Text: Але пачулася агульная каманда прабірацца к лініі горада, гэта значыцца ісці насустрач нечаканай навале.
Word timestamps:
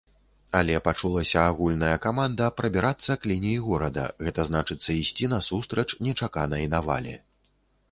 Але 0.59 0.77
пачулася 0.85 1.41
агульная 1.49 1.91
каманда 2.05 2.47
прабірацца 2.61 3.17
к 3.21 3.29
лініі 3.33 3.59
горада, 3.67 4.07
гэта 4.29 4.41
значыцца 4.49 4.89
ісці 5.01 5.31
насустрач 5.37 5.89
нечаканай 6.09 6.69
навале. 6.77 7.15